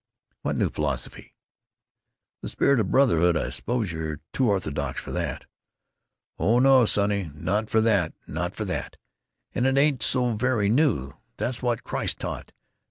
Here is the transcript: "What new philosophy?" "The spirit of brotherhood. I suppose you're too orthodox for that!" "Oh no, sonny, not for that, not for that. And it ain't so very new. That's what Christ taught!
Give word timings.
"What 0.41 0.55
new 0.57 0.71
philosophy?" 0.71 1.35
"The 2.41 2.49
spirit 2.49 2.79
of 2.79 2.89
brotherhood. 2.89 3.37
I 3.37 3.51
suppose 3.51 3.91
you're 3.91 4.19
too 4.33 4.49
orthodox 4.49 4.99
for 4.99 5.11
that!" 5.11 5.45
"Oh 6.39 6.57
no, 6.57 6.85
sonny, 6.85 7.29
not 7.35 7.69
for 7.69 7.81
that, 7.81 8.13
not 8.25 8.55
for 8.55 8.65
that. 8.65 8.97
And 9.53 9.67
it 9.67 9.77
ain't 9.77 10.01
so 10.01 10.33
very 10.35 10.69
new. 10.69 11.13
That's 11.37 11.61
what 11.61 11.83
Christ 11.83 12.17
taught! 12.17 12.51